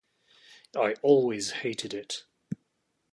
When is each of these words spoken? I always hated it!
I 0.75 0.95
always 1.03 1.51
hated 1.51 1.93
it! 1.93 2.23